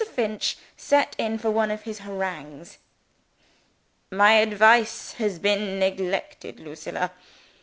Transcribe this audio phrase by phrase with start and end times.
[0.15, 2.79] Finch set in for one of his harangues.
[4.09, 7.11] "My advice has been neglected, Lucilla.